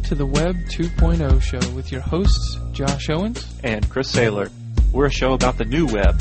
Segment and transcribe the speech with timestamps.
[0.00, 4.50] listening to the Web 2.0 show with your hosts, Josh Owens and Chris Saylor.
[4.92, 6.18] We're a show about the new web,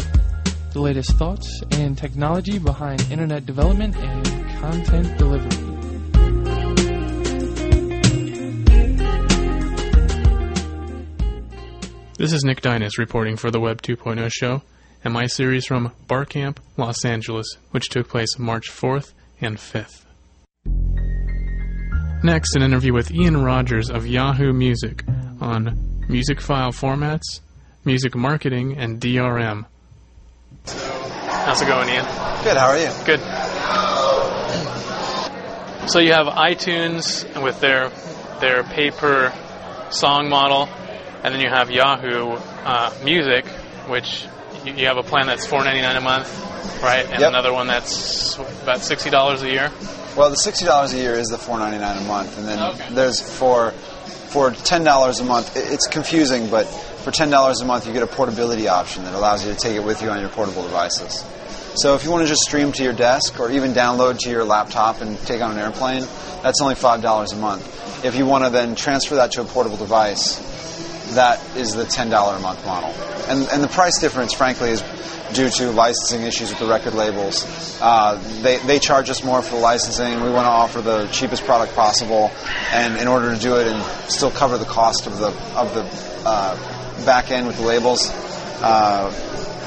[0.71, 4.25] the latest thoughts and technology behind internet development and
[4.59, 5.65] content delivery.
[12.17, 14.61] This is Nick Dynice reporting for the Web 2.0 show
[15.03, 20.08] and my series from Barcamp, Los Angeles, which took place March 4th and 5th.
[22.21, 25.03] Next, an interview with Ian Rogers of Yahoo Music
[25.39, 27.39] on music file formats,
[27.85, 29.65] music marketing, and DRM.
[30.65, 32.03] How's it going, Ian?
[32.43, 32.89] Good, how are you?
[33.05, 33.19] Good.
[35.89, 37.89] So you have iTunes with their
[38.41, 39.33] their pay per
[39.89, 40.67] song model,
[41.23, 43.45] and then you have Yahoo uh, Music,
[43.87, 44.27] which
[44.65, 46.27] you, you have a plan that's four ninety nine a month,
[46.83, 47.05] right?
[47.05, 47.29] And Yep.
[47.29, 49.71] another one that's about sixty dollars a year.
[50.19, 52.59] Well, the sixty dollars a year is the four ninety nine a month, and then
[52.59, 52.87] Okay.
[52.93, 53.71] there's for
[54.27, 55.55] for ten dollars a month.
[55.55, 59.45] It's confusing, but for ten dollars a month, you get a portability option that allows
[59.45, 61.23] you to take it with you on your portable devices.
[61.75, 64.43] So if you want to just stream to your desk or even download to your
[64.43, 66.05] laptop and take on an airplane,
[66.43, 68.03] that's only five dollars a month.
[68.03, 70.35] If you want to then transfer that to a portable device,
[71.15, 72.89] that is the ten dollar a month model.
[73.29, 74.81] And and the price difference, frankly, is
[75.33, 77.45] due to licensing issues with the record labels.
[77.81, 80.21] Uh, they they charge us more for the licensing.
[80.21, 82.31] We want to offer the cheapest product possible,
[82.71, 85.83] and in order to do it and still cover the cost of the of the
[86.27, 88.09] uh, back end with the labels.
[88.61, 89.09] Uh,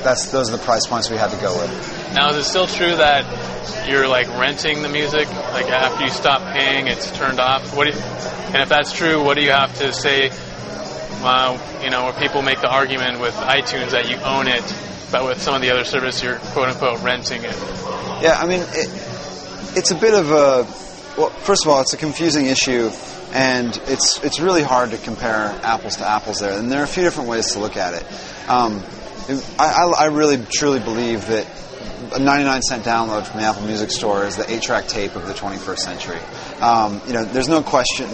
[0.03, 2.13] that's those are the price points we had to go with.
[2.15, 5.29] Now, is it still true that you're like renting the music?
[5.53, 7.75] Like after you stop paying, it's turned off.
[7.77, 10.31] What you, and if that's true, what do you have to say?
[11.25, 14.63] Uh, you know, where people make the argument with iTunes that you own it,
[15.13, 17.55] but with some of the other services, you're quote unquote renting it.
[18.23, 18.89] Yeah, I mean, it,
[19.77, 20.67] it's a bit of a.
[21.21, 22.91] Well, first of all, it's a confusing issue,
[23.33, 26.59] and it's it's really hard to compare apples to apples there.
[26.59, 28.05] And there are a few different ways to look at it.
[28.49, 28.83] Um,
[29.59, 31.47] I, I, I really truly believe that
[32.15, 35.33] a 99 cent download from the Apple Music Store is the 8-track tape of the
[35.33, 36.19] 21st century.
[36.61, 38.09] Um, you know, there's no question.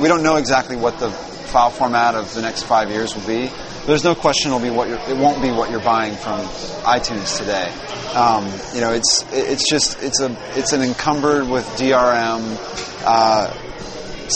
[0.00, 3.50] We don't know exactly what the file format of the next five years will be.
[3.88, 6.40] There's no question it'll be what you're, it won't be what you're buying from
[6.84, 7.72] iTunes today.
[8.14, 8.44] Um,
[8.74, 12.58] you know, it's it's just it's a it's an encumbered with DRM,
[13.06, 13.50] uh,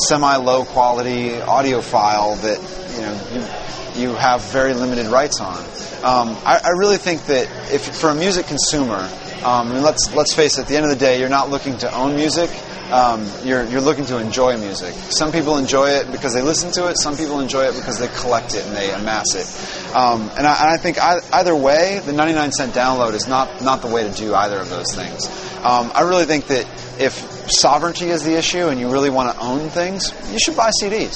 [0.08, 2.58] semi low quality audio file that
[2.94, 5.58] you know you you have very limited rights on.
[6.02, 9.06] Um, I, I really think that if for a music consumer,
[9.44, 11.76] um, mean, let's let's face it, at the end of the day, you're not looking
[11.76, 12.48] to own music.
[12.92, 14.92] Um, you're you're looking to enjoy music.
[15.08, 16.98] Some people enjoy it because they listen to it.
[16.98, 19.97] Some people enjoy it because they collect it and they amass it.
[19.97, 23.62] Um, and, I, and I think I, either way, the 99 cent download is not
[23.62, 25.26] not the way to do either of those things.
[25.64, 26.66] Um, I really think that
[27.00, 27.14] if
[27.50, 31.14] sovereignty is the issue and you really want to own things, you should buy CDs.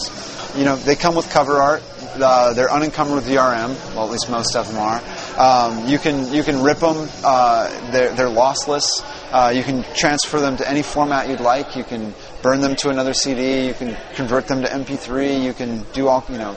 [0.56, 1.82] You know, they come with cover art.
[2.20, 3.94] Uh, they're unencumbered with DRM.
[3.94, 5.02] Well, at least most of them are.
[5.38, 7.08] Um, you can you can rip them.
[7.24, 9.02] Uh, they're they're lossless.
[9.32, 11.76] Uh, you can transfer them to any format you'd like.
[11.76, 13.66] You can burn them to another CD.
[13.66, 15.42] You can convert them to MP3.
[15.42, 16.56] You can do all you know,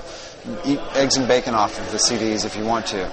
[0.66, 3.06] eat eggs and bacon off of the CDs if you want to.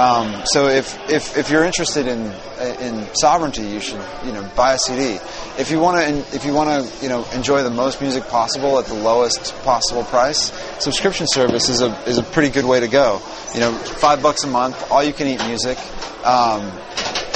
[0.00, 2.32] Um, so if, if if you're interested in
[2.80, 5.18] in sovereignty, you should you know buy a CD.
[5.56, 8.78] If you want to if you want to you know enjoy the most music possible
[8.78, 12.88] at the lowest possible price, subscription service is a is a pretty good way to
[12.88, 13.22] go.
[13.54, 15.78] You know, five bucks a month, all you can eat music.
[16.26, 16.72] Um,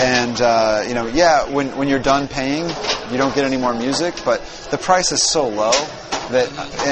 [0.00, 2.68] and uh, you know, yeah, when when you're done paying,
[3.10, 5.72] you don't get any more music, but the price is so low
[6.30, 6.48] that,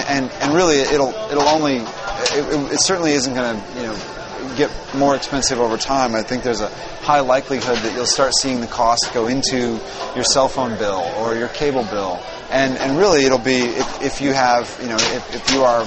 [0.09, 4.16] and and really, it'll it'll only, it, it, it certainly isn't going to you know
[4.57, 6.15] get more expensive over time.
[6.15, 6.69] I think there's a
[7.03, 9.81] high likelihood that you'll start seeing the cost go into
[10.15, 14.21] your cell phone bill or your cable bill, and and really, it'll be if, if
[14.21, 15.85] you have you know if, if you are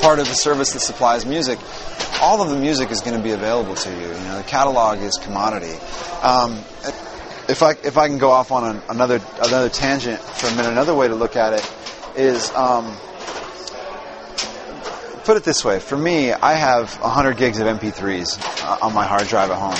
[0.00, 1.58] part of the service that supplies music,
[2.20, 4.08] all of the music is going to be available to you.
[4.08, 5.74] You know, the catalog is commodity.
[6.22, 6.52] Um,
[7.48, 10.72] if I if I can go off on an, another another tangent for a minute,
[10.72, 11.72] another way to look at it
[12.16, 12.96] is um,
[15.24, 15.80] put it this way.
[15.80, 19.74] For me, I have 100 gigs of MP3s uh, on my hard drive at home.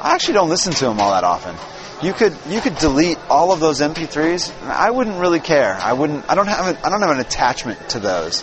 [0.00, 1.56] I actually don't listen to them all that often.
[2.00, 4.52] You could you could delete all of those MP3s.
[4.62, 5.74] I wouldn't really care.
[5.74, 6.30] I wouldn't.
[6.30, 8.42] I don't have a, I don't have an attachment to those.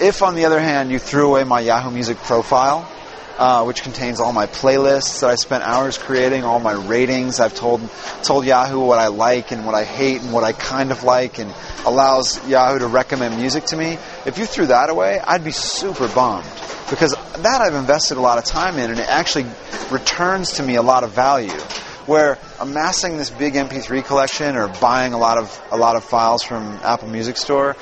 [0.00, 2.90] If, on the other hand, you threw away my Yahoo Music profile,
[3.38, 7.54] uh, which contains all my playlists that I spent hours creating, all my ratings, I've
[7.54, 7.80] told
[8.22, 11.38] told Yahoo what I like and what I hate and what I kind of like,
[11.38, 11.52] and
[11.84, 13.98] allows Yahoo to recommend music to me.
[14.24, 16.48] If you threw that away, I'd be super bummed
[16.90, 19.46] because that I've invested a lot of time in, and it actually
[19.90, 21.60] returns to me a lot of value.
[22.06, 26.42] Where amassing this big MP3 collection or buying a lot of a lot of files
[26.44, 27.76] from Apple Music Store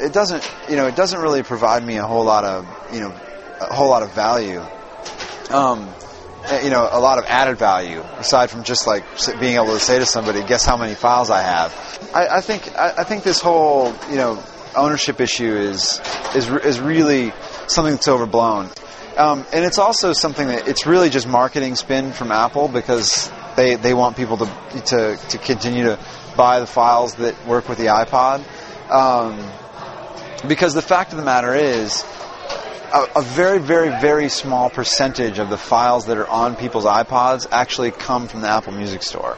[0.00, 3.14] it doesn't you know it doesn't really provide me a whole lot of you know
[3.60, 4.62] a whole lot of value.
[5.50, 5.88] Um,
[6.44, 9.04] eh, you know, a lot of added value aside from just like
[9.40, 12.74] being able to say to somebody, "Guess how many files I have." I, I think
[12.76, 14.42] I, I think this whole you know
[14.76, 16.00] ownership issue is
[16.34, 17.32] is is really
[17.66, 18.70] something that's overblown.
[19.16, 23.74] Um, and it's also something that it's really just marketing spin from Apple because they,
[23.74, 24.46] they want people to,
[24.86, 25.98] to to continue to
[26.36, 28.44] buy the files that work with the iPod.
[28.90, 29.50] Um,
[30.46, 32.04] because the fact of the matter is,
[32.92, 37.46] a, a very, very, very small percentage of the files that are on people's iPods
[37.50, 39.36] actually come from the Apple Music Store.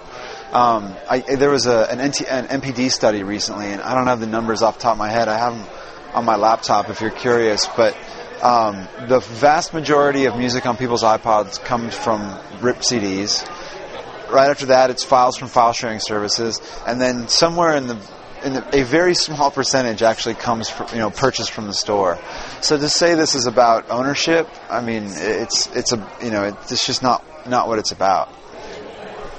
[0.53, 4.21] Um, I, there was a, an, NT, an NPD study recently, and I don't have
[4.21, 5.29] the numbers off the top of my head.
[5.29, 5.67] I have them
[6.15, 7.97] on my laptop if you're curious, but
[8.43, 12.23] um, the vast majority of music on people's iPods comes from
[12.61, 13.47] RIP CDs.
[14.31, 17.99] Right after that, it's files from file sharing services, and then somewhere in the,
[18.43, 22.19] a very small percentage actually comes from, you know purchased from the store.
[22.61, 26.87] So to say this is about ownership, I mean it's it's a you know it's
[26.87, 28.29] just not not what it's about.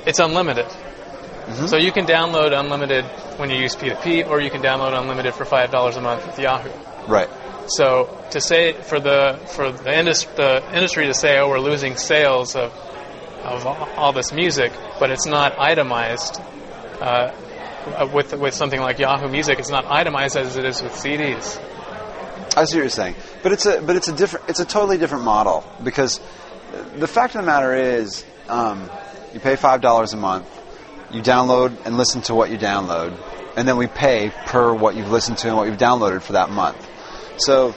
[0.06, 0.66] It's unlimited.
[0.66, 1.68] Mm-hmm.
[1.68, 3.06] So you can download unlimited
[3.38, 6.40] when you use P2P, or you can download unlimited for five dollars a month with
[6.40, 6.72] Yahoo.
[7.08, 7.30] Right.
[7.68, 11.98] So to say for the for the, indus- the industry to say, oh, we're losing
[11.98, 12.72] sales of
[13.44, 16.40] of all this music, but it's not itemized.
[17.00, 17.34] Uh,
[18.14, 21.60] with with something like Yahoo Music, it's not itemized as it is with CDs.
[22.56, 24.98] I see what you're saying, but it's a but it's a different it's a totally
[24.98, 26.20] different model because
[26.98, 28.90] the fact of the matter is um,
[29.34, 30.48] you pay five dollars a month,
[31.12, 33.18] you download and listen to what you download,
[33.56, 36.50] and then we pay per what you've listened to and what you've downloaded for that
[36.50, 36.88] month.
[37.38, 37.70] So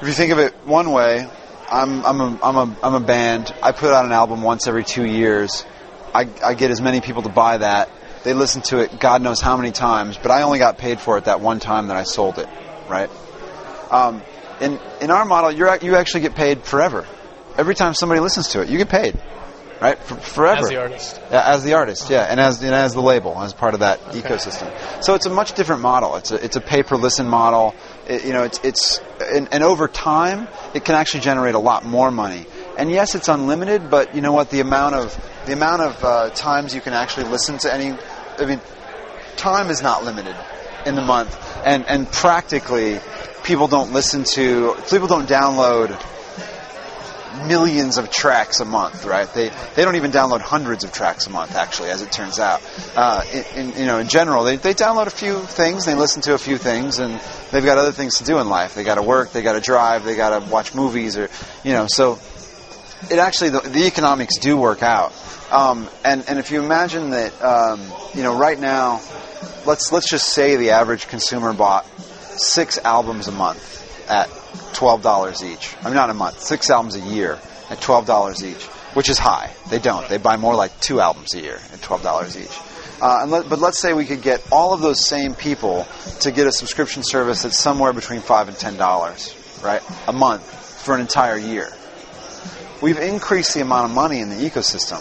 [0.00, 1.28] if you think of it one way,
[1.70, 3.54] I'm I'm a I'm a I'm a band.
[3.62, 5.64] I put out an album once every two years.
[6.14, 7.88] I, I get as many people to buy that.
[8.24, 11.18] They listen to it God knows how many times, but I only got paid for
[11.18, 12.48] it that one time that I sold it,
[12.88, 13.10] right?
[13.90, 14.22] Um,
[14.60, 17.06] in in our model, you you actually get paid forever.
[17.56, 19.20] Every time somebody listens to it, you get paid,
[19.80, 19.98] right?
[19.98, 20.62] For, forever.
[20.62, 21.20] As the artist.
[21.30, 24.00] Yeah, as the artist, yeah, and as and as the label, as part of that
[24.12, 24.72] ecosystem.
[25.02, 26.16] So it's a much different model.
[26.16, 27.74] It's a it's a pay per listen model.
[28.06, 31.84] It, you know, it's it's and, and over time, it can actually generate a lot
[31.84, 32.46] more money.
[32.78, 34.48] And yes, it's unlimited, but you know what?
[34.48, 35.14] The amount of
[35.46, 37.96] the amount of uh, times you can actually listen to any,
[38.38, 38.60] I mean,
[39.36, 40.36] time is not limited
[40.86, 43.00] in the month, and and practically,
[43.44, 45.90] people don't listen to people don't download
[47.46, 49.32] millions of tracks a month, right?
[49.32, 52.62] They they don't even download hundreds of tracks a month, actually, as it turns out.
[52.94, 56.22] Uh, in, in, you know, in general, they, they download a few things, they listen
[56.22, 57.20] to a few things, and
[57.50, 58.74] they've got other things to do in life.
[58.74, 61.28] They got to work, they got to drive, they got to watch movies, or
[61.64, 62.18] you know, so
[63.10, 65.12] it actually the, the economics do work out.
[65.50, 67.80] Um, and and if you imagine that, um,
[68.14, 69.00] you know, right now,
[69.66, 71.86] let's let's just say the average consumer bought
[72.38, 74.28] six albums a month at
[74.72, 75.74] twelve dollars each.
[75.82, 77.38] I mean, not a month, six albums a year
[77.68, 78.62] at twelve dollars each,
[78.94, 79.50] which is high.
[79.68, 80.08] They don't.
[80.08, 82.58] They buy more like two albums a year at twelve dollars each.
[83.02, 85.86] Uh, let, but let's say we could get all of those same people
[86.20, 90.44] to get a subscription service that's somewhere between five and ten dollars, right, a month
[90.82, 91.68] for an entire year.
[92.82, 95.00] We've increased the amount of money in the ecosystem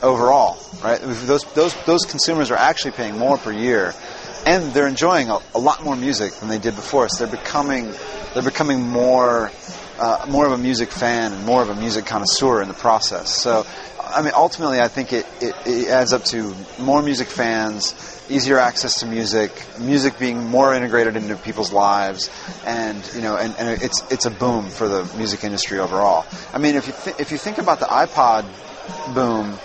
[0.00, 1.00] overall, right?
[1.02, 3.94] Those those those consumers are actually paying more per year,
[4.46, 7.08] and they're enjoying a, a lot more music than they did before.
[7.08, 7.92] So they're becoming
[8.32, 9.50] they're becoming more
[9.98, 13.30] uh, more of a music fan and more of a music connoisseur in the process.
[13.30, 13.66] So,
[14.08, 17.94] I mean, ultimately, I think it, it, it adds up to more music fans,
[18.30, 22.30] easier access to music, music being more integrated into people's lives,
[22.64, 26.24] and you know, and, and it's it's a boom for the music industry overall.
[26.52, 28.46] I mean, if you th- if you think about the iPod
[29.14, 29.58] boom.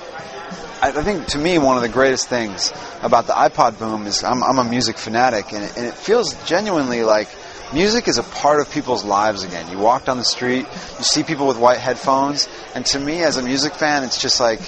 [0.83, 4.41] I think to me one of the greatest things about the iPod boom is I'm,
[4.41, 7.27] I'm a music fanatic, and it, and it feels genuinely like
[7.73, 9.69] music is a part of people's lives again.
[9.71, 10.65] You walk down the street,
[10.97, 14.39] you see people with white headphones, and to me as a music fan, it's just
[14.39, 14.59] like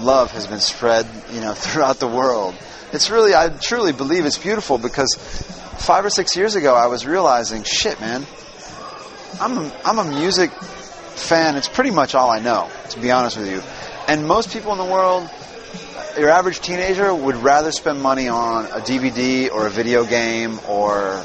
[0.00, 2.54] love has been spread, you know, throughout the world.
[2.92, 5.14] It's really, I truly believe it's beautiful because
[5.78, 8.26] five or six years ago, I was realizing, shit, man,
[9.40, 11.56] I'm a, I'm a music fan.
[11.56, 13.62] It's pretty much all I know, to be honest with you.
[14.08, 15.30] And most people in the world,
[16.18, 21.24] your average teenager would rather spend money on a DVD or a video game or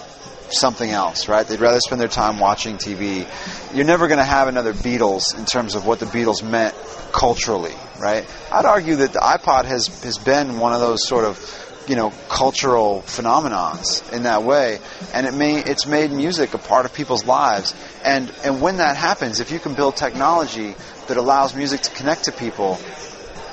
[0.52, 1.48] something else, right?
[1.48, 3.28] They'd rather spend their time watching TV.
[3.74, 6.76] You're never going to have another Beatles in terms of what the Beatles meant
[7.12, 8.26] culturally, right?
[8.52, 11.40] I'd argue that the iPod has has been one of those sort of
[11.88, 14.80] you know cultural phenomenons in that way
[15.14, 18.98] and it may it's made music a part of people's lives and and when that
[18.98, 20.74] happens if you can build technology
[21.08, 22.80] that allows music to connect to people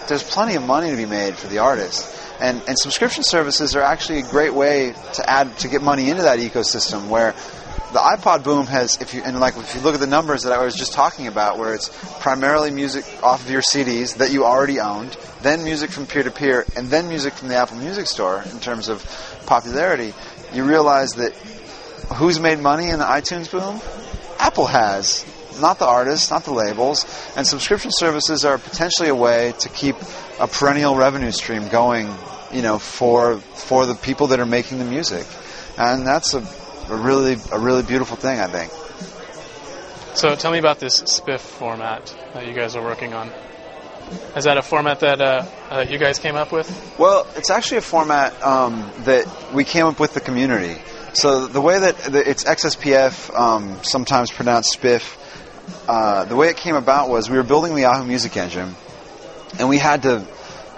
[0.09, 3.83] there's plenty of money to be made for the artist And, and subscription services are
[3.83, 7.35] actually a great way to add to get money into that ecosystem where
[7.93, 10.53] the iPod boom has, if you and like if you look at the numbers that
[10.53, 14.45] I was just talking about, where it's primarily music off of your CDs that you
[14.45, 18.07] already owned, then music from peer to peer, and then music from the Apple Music
[18.07, 19.05] Store in terms of
[19.47, 20.15] popularity,
[20.55, 21.35] you realize that
[22.17, 23.81] who's made money in the iTunes boom?
[24.39, 25.25] Apple has,
[25.61, 27.05] not the artists, not the labels,
[27.37, 29.97] and subscription services are potentially a way to keep
[30.39, 32.13] a perennial revenue stream going,
[32.53, 35.27] you know, for for the people that are making the music,
[35.77, 36.43] and that's a
[36.89, 38.73] a really a really beautiful thing, I think.
[40.15, 43.31] So tell me about this Spiff format that you guys are working on.
[44.37, 46.69] Is that a format that uh, uh, you guys came up with?
[46.99, 50.79] Well, it's actually a format um, that we came up with the community.
[51.15, 55.17] So the way that the, it's XSPF, um, sometimes pronounced Spiff,
[55.89, 58.75] uh, the way it came about was we were building the Yahoo Music Engine,
[59.59, 60.27] and we had to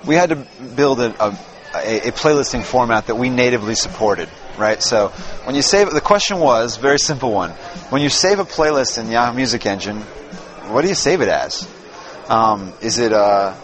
[0.07, 0.37] we had to
[0.77, 4.83] build a, a, a playlisting format that we natively supported right?
[4.83, 5.09] So
[5.45, 7.51] when you save, the question was very simple one.
[7.91, 10.01] When you save a playlist in Yahoo Music Engine,
[10.71, 11.69] what do you save it as?
[12.29, 13.57] Um, is it a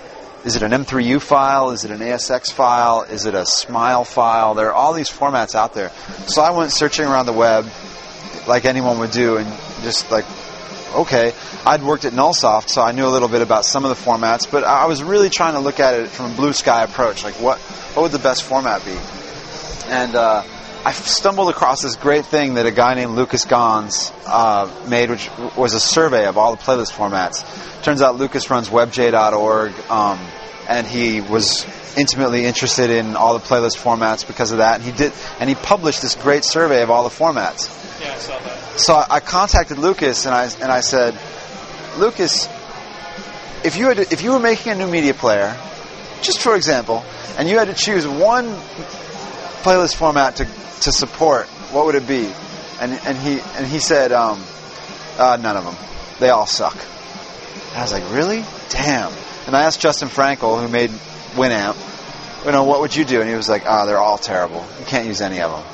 [0.45, 1.71] is it an M3U file?
[1.71, 3.02] Is it an ASX file?
[3.02, 4.55] Is it a SMIL file?
[4.55, 5.90] There are all these formats out there.
[6.29, 7.67] So I went searching around the web,
[8.49, 9.47] like anyone would do, and
[9.83, 10.25] just like,
[10.94, 11.32] okay,
[11.66, 14.50] I'd worked at Nullsoft, so I knew a little bit about some of the formats,
[14.50, 17.25] but I was really trying to look at it from a blue sky approach.
[17.25, 17.59] Like, what
[17.94, 18.97] what would the best format be?
[19.88, 20.44] And uh,
[20.85, 25.28] I stumbled across this great thing that a guy named Lucas Gonze uh, made, which
[25.56, 27.44] was a survey of all the playlist formats.
[27.82, 30.18] Turns out Lucas runs Webjay.org, um,
[30.71, 34.77] and he was intimately interested in all the playlist formats because of that.
[34.77, 37.69] And he did, and he published this great survey of all the formats.
[38.00, 38.79] Yeah, I saw that.
[38.79, 41.19] So I contacted Lucas, and I and I said,
[41.99, 42.49] Lucas,
[43.65, 45.57] if you had to, if you were making a new media player,
[46.23, 47.05] just for example,
[47.37, 48.55] and you had to choose one
[49.65, 50.45] playlist format to
[50.83, 52.33] to support, what would it be?
[52.81, 54.41] And and he and he said, um,
[55.19, 55.75] uh, none of them.
[56.21, 56.77] They all suck.
[57.75, 58.45] I was like, really?
[58.69, 59.12] Damn.
[59.47, 60.91] And I asked Justin Frankel, who made
[61.35, 61.77] Winamp,
[62.45, 63.21] you know, what would you do?
[63.21, 64.65] And he was like, ah, oh, they're all terrible.
[64.79, 65.65] You can't use any of them.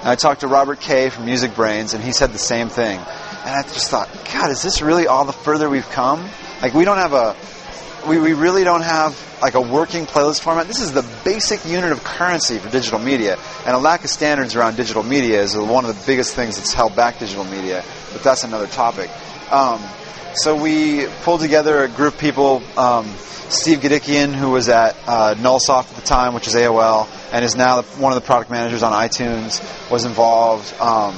[0.00, 2.98] And I talked to Robert Kaye from MusicBrainz, and he said the same thing.
[2.98, 6.28] And I just thought, God, is this really all the further we've come?
[6.60, 7.36] Like, we don't have a
[8.06, 10.66] we, we really don't have like a working playlist format.
[10.66, 14.56] This is the basic unit of currency for digital media, and a lack of standards
[14.56, 17.84] around digital media is one of the biggest things that's held back digital media.
[18.12, 19.10] But that's another topic.
[19.50, 19.82] Um,
[20.34, 22.62] so we pulled together a group of people.
[22.76, 23.06] Um,
[23.50, 27.54] Steve Gadikian, who was at uh, Nullsoft at the time, which is AOL, and is
[27.54, 29.60] now one of the product managers on iTunes,
[29.90, 30.72] was involved.
[30.80, 31.14] Um,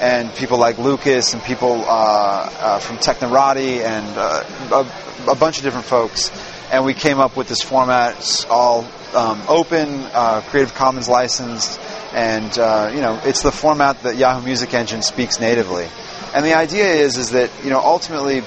[0.00, 4.86] and people like Lucas and people uh, uh, from Technorati and uh,
[5.26, 6.30] a, a, bunch of different folks.
[6.72, 8.16] And we came up with this format.
[8.16, 11.78] It's all um, open, uh, Creative Commons licensed,
[12.12, 15.88] and uh, you know it's the format that Yahoo Music Engine speaks natively.
[16.34, 18.42] And the idea is is that you know ultimately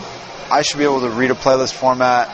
[0.52, 2.28] I should be able to read a playlist format,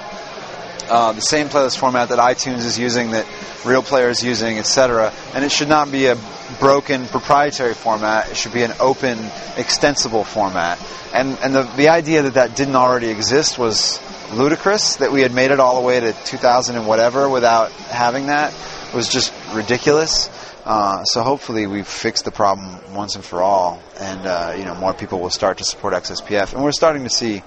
[0.90, 3.28] uh, the same playlist format that iTunes is using, that
[3.64, 5.14] Real Player is using, etc.
[5.36, 6.18] And it should not be a
[6.60, 8.32] broken proprietary format.
[8.32, 9.20] It should be an open,
[9.56, 10.80] extensible format.
[11.14, 14.02] And and the the idea that that didn't already exist was
[14.34, 14.96] ludicrous.
[14.96, 18.54] That we had made it all the way to 2000 and whatever without having that
[18.94, 20.30] was just ridiculous.
[20.66, 24.76] Uh, so hopefully we've fixed the problem once and for all, and uh, you know
[24.76, 27.44] more people will start to support XSPF, and we're starting to see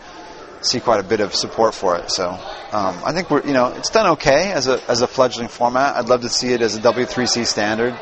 [0.60, 2.10] see quite a bit of support for it.
[2.10, 5.48] So um, I think we're you know it's done okay as a as a fledgling
[5.48, 5.96] format.
[5.96, 7.98] I'd love to see it as a W3C standard.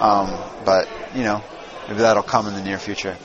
[0.00, 1.42] Um, but you know,
[1.86, 3.16] maybe that'll come in the near future.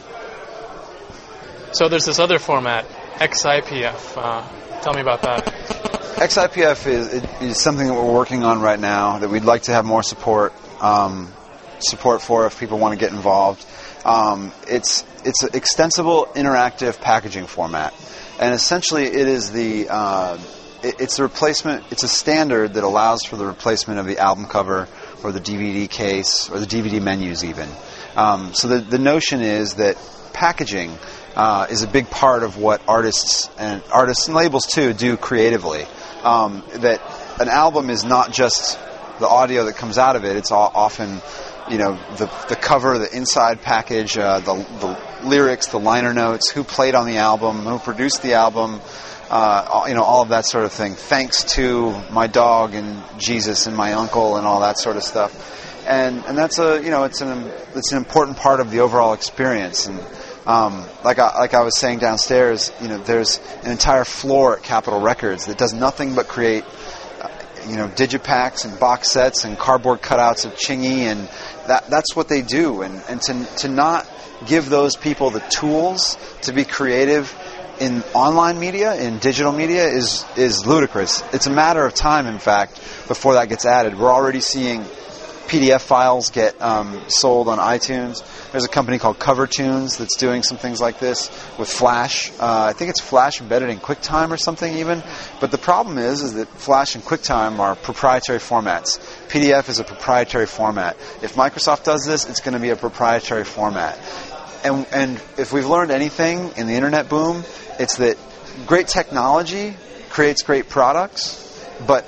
[1.72, 4.18] So there's this other format, XIPF.
[4.18, 5.46] Uh, tell me about that.
[6.16, 9.84] XIPF is, is, something that we're working on right now that we'd like to have
[9.84, 11.32] more support um,
[11.80, 13.66] support for if people want to get involved.
[14.04, 17.94] Um, it's it's an extensible interactive packaging format,
[18.40, 20.38] and essentially it is the uh,
[20.84, 21.84] it, it's the replacement.
[21.92, 24.88] It's a standard that allows for the replacement of the album cover
[25.24, 27.70] or the DVD case or the DVD menus even.
[28.16, 29.98] Um, so the, the notion is that
[30.34, 30.98] packaging
[31.36, 35.86] uh, is a big part of what artists and artists and labels too do creatively.
[36.24, 37.02] Um, that
[37.40, 38.80] an album is not just
[39.20, 41.22] the audio that comes out of it; it's often
[41.70, 46.50] you know the the cover, the inside package, uh, the the lyrics, the liner notes,
[46.50, 48.82] who played on the album, who produced the album,
[49.30, 50.94] uh, you know, all of that sort of thing.
[50.94, 55.54] Thanks to my dog and Jesus and my uncle and all that sort of stuff.
[55.88, 59.14] And and that's a you know it's an it's an important part of the overall
[59.14, 59.88] experience.
[59.88, 60.00] And
[60.46, 64.64] um, like I, like I was saying downstairs, you know, there's an entire floor at
[64.64, 66.64] Capitol Records that does nothing but create
[67.68, 71.28] you know, digipacks and box sets and cardboard cutouts of Chingy, and
[71.68, 72.82] that that's what they do.
[72.82, 74.08] And and to to not
[74.46, 77.34] give those people the tools to be creative
[77.80, 81.24] in online media, in digital media, is is ludicrous.
[81.34, 82.76] It's a matter of time, in fact,
[83.08, 83.98] before that gets added.
[83.98, 84.86] We're already seeing
[85.48, 88.24] PDF files get um, sold on iTunes.
[88.52, 92.32] There's a company called CoverTunes that's doing some things like this with Flash.
[92.32, 95.04] Uh, I think it's Flash embedded in QuickTime or something even.
[95.40, 99.00] But the problem is, is that Flash and QuickTime are proprietary formats.
[99.30, 100.98] PDF is a proprietary format.
[101.22, 104.00] If Microsoft does this, it's going to be a proprietary format.
[104.64, 107.44] And, and if we've learned anything in the internet boom,
[107.80, 108.18] it's that
[108.66, 109.76] great technology
[110.10, 111.42] creates great products,
[111.86, 112.06] but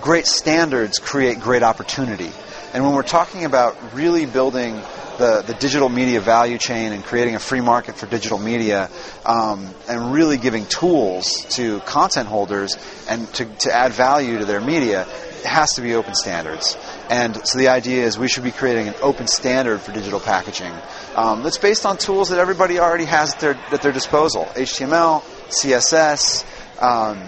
[0.00, 2.30] great standards create great opportunity.
[2.72, 4.80] And when we're talking about really building
[5.18, 8.88] the, the digital media value chain and creating a free market for digital media
[9.26, 12.76] um, and really giving tools to content holders
[13.08, 16.76] and to, to add value to their media, it has to be open standards.
[17.10, 20.72] And so the idea is we should be creating an open standard for digital packaging
[21.16, 25.22] um, that's based on tools that everybody already has at their, at their disposal HTML,
[25.48, 26.44] CSS.
[26.80, 27.18] Um,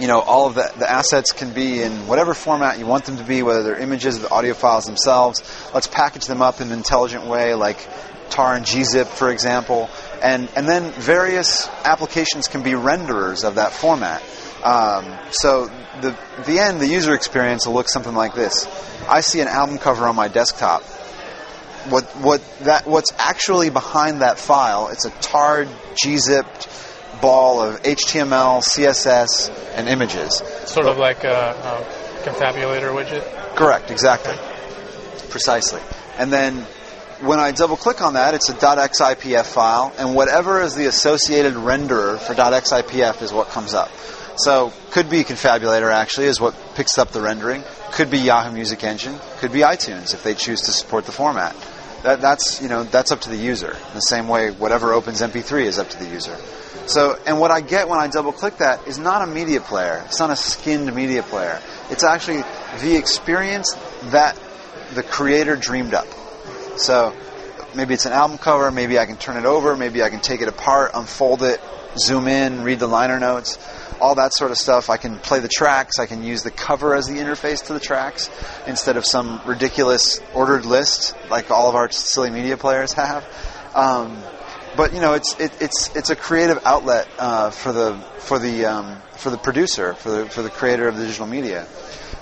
[0.00, 3.18] you know, all of the, the assets can be in whatever format you want them
[3.18, 5.42] to be, whether they're images or the audio files themselves.
[5.74, 7.86] Let's package them up in an intelligent way, like
[8.30, 9.90] tar and gzip, for example.
[10.22, 14.22] And, and then various applications can be renderers of that format.
[14.64, 15.66] Um, so
[16.00, 16.16] the
[16.46, 18.66] the end, the user experience will look something like this.
[19.08, 20.82] I see an album cover on my desktop.
[21.88, 24.88] What what that what's actually behind that file?
[24.88, 26.89] It's a tarred, gzipped
[27.20, 30.42] ball of HTML, CSS, and images.
[30.66, 33.56] Sort of like a, a Konfabulator widget.
[33.56, 34.34] Correct, exactly,
[35.28, 35.80] precisely.
[36.18, 36.66] And then
[37.20, 41.54] when I double click on that, it's a .xipf file, and whatever is the associated
[41.54, 43.90] renderer for .xipf is what comes up.
[44.36, 47.62] So could be Konfabulator actually is what picks up the rendering.
[47.92, 49.18] Could be Yahoo Music Engine.
[49.38, 51.54] Could be iTunes if they choose to support the format.
[52.02, 53.72] That, that's you know that's up to the user.
[53.72, 56.36] In the same way, whatever opens MP3 is up to the user.
[56.86, 60.02] So, and what I get when I double click that is not a media player.
[60.06, 61.60] It's not a skinned media player.
[61.90, 62.42] It's actually
[62.80, 64.36] the experience that
[64.94, 66.06] the creator dreamed up.
[66.76, 67.14] So,
[67.76, 68.70] maybe it's an album cover.
[68.70, 69.76] Maybe I can turn it over.
[69.76, 71.60] Maybe I can take it apart, unfold it,
[71.96, 73.58] zoom in, read the liner notes
[74.00, 74.90] all that sort of stuff.
[74.90, 75.98] I can play the tracks.
[75.98, 78.30] I can use the cover as the interface to the tracks
[78.66, 83.24] instead of some ridiculous ordered list like all of our silly media players have.
[83.74, 84.22] Um,
[84.76, 88.66] but you know, it's it, it's it's a creative outlet uh, for the for the
[88.66, 91.66] um, for the producer, for the for the creator of the digital media.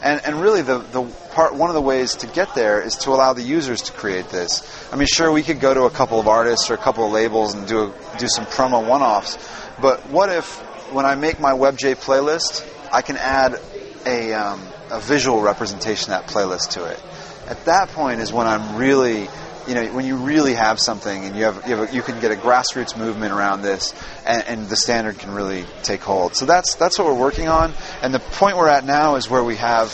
[0.00, 1.02] And, and really, the, the
[1.32, 4.28] part one of the ways to get there is to allow the users to create
[4.28, 4.62] this.
[4.92, 7.10] I mean, sure, we could go to a couple of artists or a couple of
[7.10, 9.38] labels and do a, do some promo one-offs,
[9.80, 13.60] but what if when I make my Webjay playlist, I can add
[14.06, 17.00] a, um, a visual representation of that playlist to it.
[17.46, 19.28] At that point is when I'm really,
[19.66, 22.20] you know, when you really have something and you have, you, have a, you can
[22.20, 23.94] get a grassroots movement around this,
[24.26, 26.34] and, and, the standard can really take hold.
[26.34, 27.72] So that's that's what we're working on.
[28.02, 29.88] And the point we're at now is where we have,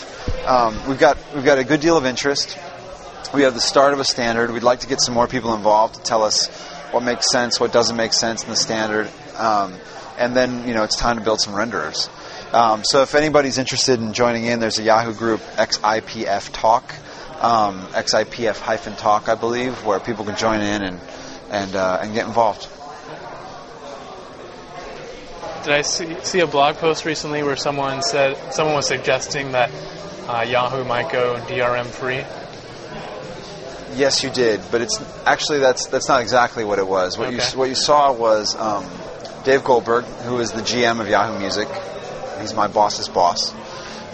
[0.47, 2.59] um, we've got we've got a good deal of interest.
[3.33, 4.53] We have the start of a standard.
[4.53, 6.49] We'd like to get some more people involved to tell us
[6.93, 9.11] what makes sense, what doesn't make sense in the standard.
[9.37, 9.75] Um,
[10.19, 12.09] and then you know it's time to build some renderers.
[12.55, 16.95] Um, so if anybody's interested in joining in, there's a Yahoo group XIPF Talk,
[17.43, 21.01] um, XIPF hyphen Talk, I believe, where people can join in and
[21.51, 22.69] and uh, and get involved.
[25.65, 29.71] Did I see, see a blog post recently where someone said someone was suggesting that
[30.29, 32.23] uh, Yahoo might go DRM free?
[33.97, 37.17] Yes, you did, but it's actually that's that's not exactly what it was.
[37.17, 37.37] What okay.
[37.37, 38.85] you what you saw was um,
[39.45, 41.69] Dave Goldberg, who is the GM of Yahoo Music,
[42.41, 43.53] he's my boss's boss,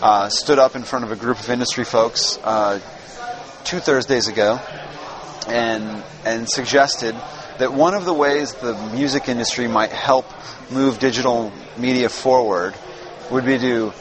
[0.02, 2.80] uh, stood up in front of a group of industry folks uh,
[3.62, 4.58] two Thursdays ago
[5.46, 7.14] and and suggested
[7.58, 10.26] that one of the ways the music industry might help
[10.68, 12.74] move digital media forward
[13.30, 13.92] would be to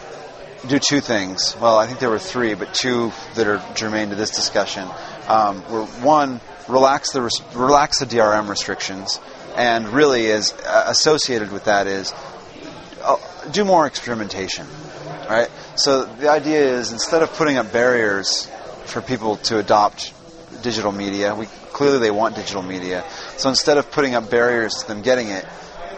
[0.67, 1.55] do two things.
[1.61, 4.87] Well, I think there were three, but two that are germane to this discussion.
[5.27, 7.21] Um, were one, relax the
[7.53, 9.19] relax the DRM restrictions
[9.59, 12.13] and really is uh, associated with that is
[13.03, 13.17] uh,
[13.51, 14.65] do more experimentation,
[15.29, 15.49] right?
[15.75, 18.49] So the idea is instead of putting up barriers
[18.85, 20.13] for people to adopt
[20.63, 23.03] digital media, we clearly they want digital media.
[23.35, 25.45] So instead of putting up barriers to them getting it,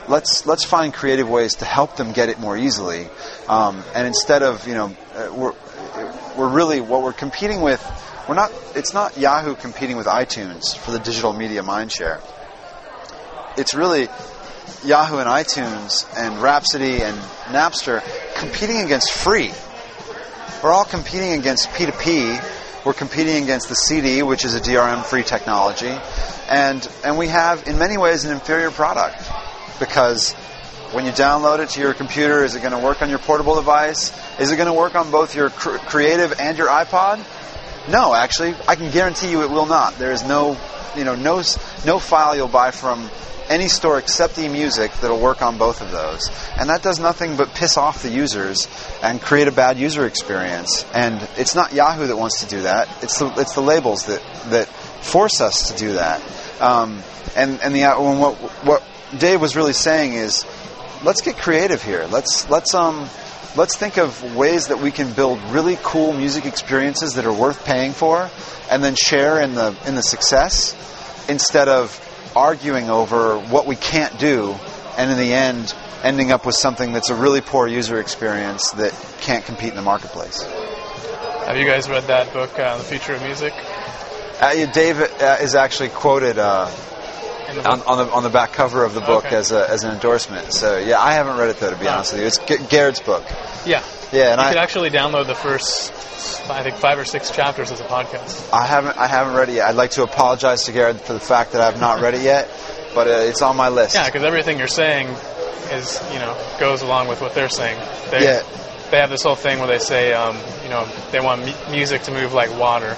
[0.08, 3.10] let's let's find creative ways to help them get it more easily.
[3.48, 5.54] Um, and instead of you know uh, we're
[6.36, 7.80] we're really what we're competing with.
[8.28, 8.52] We're not.
[8.76, 12.22] It's not Yahoo competing with iTunes for the digital media mindshare
[13.58, 14.08] it's really
[14.84, 17.18] Yahoo and iTunes and Rhapsody and
[17.50, 18.04] Napster
[18.36, 19.52] competing against free.
[20.64, 22.86] we're all competing against P2P.
[22.86, 25.96] We're competing against the CD, which is a DRM-free technology,
[26.50, 29.22] and and we have in many ways an inferior product
[29.80, 30.34] because
[30.92, 33.56] when you download it to your computer, is it going to work on your portable
[33.56, 34.12] device?
[34.40, 37.24] Is it going to work on both your cr- creative and your iPod?
[37.90, 39.98] No, actually, I can guarantee you it will not.
[39.98, 40.58] There is no,
[40.96, 41.42] you know, no
[41.86, 43.10] no file you'll buy from
[43.50, 46.30] any store except eMusic that'll work on both of those.
[46.58, 48.68] And that does nothing but piss off the users
[49.04, 50.86] and create a bad user experience.
[50.94, 52.88] And it's not Yahoo that wants to do that.
[53.04, 56.22] It's the it's the labels that that force us to do that.
[56.62, 57.04] Um,
[57.36, 58.84] and and the what what
[59.18, 60.46] Dave was really saying is,
[61.04, 62.08] let's get creative here.
[62.10, 63.10] Let's let's um
[63.56, 67.66] let's think of ways that we can build really cool music experiences that are worth
[67.66, 68.30] paying for,
[68.70, 70.76] and then share in the in the success
[71.30, 71.98] instead of
[72.36, 74.56] arguing over what we can't do,
[74.98, 78.92] and in the end ending up with something that's a really poor user experience that
[79.22, 80.42] can't compete in the marketplace.
[81.46, 83.54] Have you guys read that book, uh, The Future of Music?
[83.54, 86.72] Uh, yeah, Dave uh, is actually quoted uh,
[87.60, 89.36] on, on, the on the back cover of the book Okay.
[89.36, 90.52] as a, as an endorsement.
[90.54, 91.92] So yeah, I haven't read it though, to be Oh.
[91.94, 92.28] honest with you.
[92.28, 93.24] It's G- Garrett's book.
[93.66, 93.84] Yeah.
[94.12, 95.92] Yeah, and you I could actually download the first,
[96.50, 98.52] I think, five or six chapters as a podcast.
[98.54, 99.70] I haven't I haven't read it yet.
[99.70, 102.50] I'd like to apologize to Garrett for the fact that I've not read it yet,
[102.94, 103.96] but uh, it's on my list.
[103.96, 105.08] Yeah, because everything you're saying
[105.72, 107.80] is, you know, goes along with what they're saying.
[108.12, 108.44] They, Yeah.
[108.92, 112.02] They have this whole thing where they say, um, you know, they want mu- music
[112.04, 112.98] to move like water.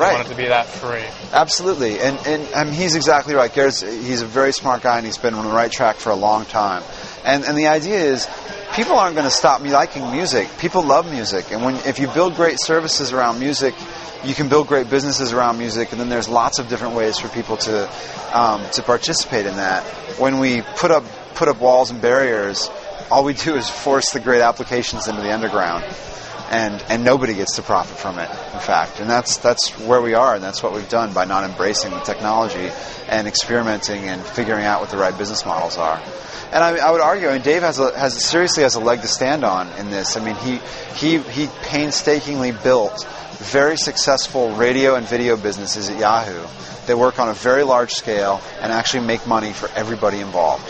[0.00, 0.14] Right.
[0.14, 1.04] want it to be that free.
[1.32, 3.52] Absolutely, and and I mean, he's exactly right.
[3.52, 6.16] Garrett's he's a very smart guy, and he's been on the right track for a
[6.16, 6.82] long time.
[7.24, 8.26] And and the idea is,
[8.74, 10.48] people aren't going to stop me liking music.
[10.58, 13.74] People love music, and when if you build great services around music,
[14.24, 17.28] you can build great businesses around music, and then there's lots of different ways for
[17.28, 17.90] people to
[18.32, 19.84] um, to participate in that.
[20.18, 22.70] When we put up put up walls and barriers,
[23.10, 25.84] all we do is force the great applications into the underground
[26.50, 28.28] and and nobody gets to profit from it.
[28.28, 31.44] In fact, and that's that's where we are, and that's what we've done by not
[31.44, 32.70] embracing the technology
[33.08, 36.00] and experimenting and figuring out what the right business models are.
[36.52, 39.02] And I, I would argue, I mean, Dave has a, has seriously has a leg
[39.02, 40.16] to stand on in this.
[40.16, 40.58] I mean, he
[40.96, 43.06] he he painstakingly built
[43.38, 46.46] very successful radio and video businesses at Yahoo.
[46.86, 50.68] They work on a very large scale and actually make money for everybody involved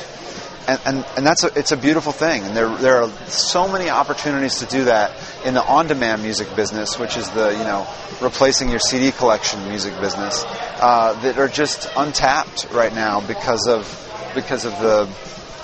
[0.71, 2.45] and, and, and that's a, it's a beautiful thing.
[2.45, 5.13] And there there are so many opportunities to do that
[5.45, 7.87] in the on-demand music business, which is the you know
[8.21, 10.45] replacing your CD collection music business,
[10.81, 15.09] uh, that are just untapped right now because of because of the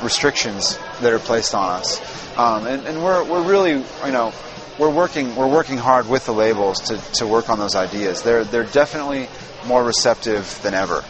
[0.02, 2.00] restrictions that are placed on us.
[2.38, 4.32] Um, and, and we're we're really you know
[4.78, 8.22] we're working we're working hard with the labels to, to work on those ideas.
[8.22, 9.28] They're they're definitely
[9.66, 11.04] more receptive than ever.